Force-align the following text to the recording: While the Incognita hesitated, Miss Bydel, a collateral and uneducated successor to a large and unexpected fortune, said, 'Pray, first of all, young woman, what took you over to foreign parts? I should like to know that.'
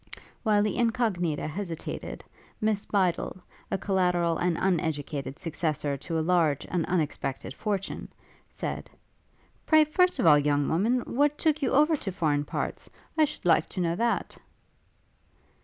While 0.41 0.63
the 0.63 0.77
Incognita 0.77 1.45
hesitated, 1.47 2.23
Miss 2.59 2.87
Bydel, 2.87 3.37
a 3.69 3.77
collateral 3.77 4.35
and 4.39 4.57
uneducated 4.59 5.37
successor 5.37 5.95
to 5.95 6.17
a 6.17 6.25
large 6.25 6.65
and 6.71 6.87
unexpected 6.87 7.53
fortune, 7.53 8.07
said, 8.49 8.89
'Pray, 9.67 9.85
first 9.85 10.17
of 10.17 10.25
all, 10.25 10.39
young 10.39 10.67
woman, 10.69 11.01
what 11.01 11.37
took 11.37 11.61
you 11.61 11.71
over 11.73 11.95
to 11.97 12.11
foreign 12.11 12.45
parts? 12.45 12.89
I 13.15 13.25
should 13.25 13.45
like 13.45 13.69
to 13.69 13.79
know 13.79 13.95
that.' 13.95 14.39